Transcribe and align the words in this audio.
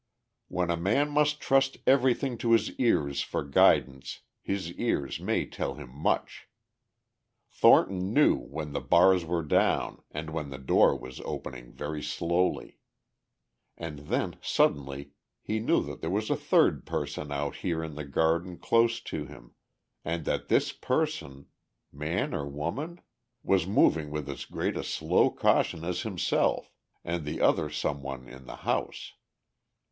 When 0.47 0.71
a 0.71 0.77
man 0.77 1.11
must 1.11 1.39
trust 1.39 1.77
everything 1.85 2.35
to 2.39 2.53
his 2.53 2.71
ears 2.79 3.21
for 3.21 3.43
guidance 3.43 4.21
his 4.41 4.71
ears 4.73 5.19
may 5.19 5.45
tell 5.45 5.75
him 5.75 5.89
much. 5.95 6.47
Thornton 7.51 8.11
knew 8.11 8.35
when 8.35 8.73
the 8.73 8.79
bars 8.81 9.25
were 9.25 9.43
down 9.43 10.01
and 10.09 10.31
when 10.31 10.49
the 10.49 10.57
door 10.57 10.97
was 10.97 11.19
opening 11.23 11.71
very 11.71 12.01
slowly. 12.01 12.79
And 13.77 13.99
then, 14.09 14.37
suddenly, 14.41 15.11
he 15.39 15.59
knew 15.59 15.83
that 15.83 16.01
there 16.01 16.09
was 16.09 16.31
a 16.31 16.35
third 16.35 16.87
person 16.87 17.31
out 17.31 17.57
here 17.57 17.83
in 17.83 17.93
the 17.93 18.03
garden 18.03 18.57
close 18.57 19.01
to 19.01 19.27
him, 19.27 19.53
and 20.03 20.25
that 20.25 20.47
this 20.47 20.71
person... 20.71 21.45
man 21.91 22.33
or 22.33 22.47
woman?... 22.47 23.01
was 23.43 23.67
moving 23.67 24.09
with 24.09 24.27
as 24.29 24.45
great 24.45 24.75
a 24.75 24.83
slow 24.83 25.29
caution 25.29 25.83
as 25.83 26.01
himself 26.01 26.73
and 27.03 27.23
the 27.23 27.39
other 27.39 27.69
some 27.69 28.01
one 28.01 28.27
in 28.27 28.47
the 28.47 28.55
house. 28.65 29.13